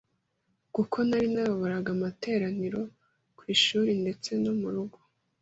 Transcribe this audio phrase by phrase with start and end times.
[0.75, 2.81] kuko nari nayoboraga amateraniro
[3.37, 4.97] ku ishuri ndetse no mu rugo,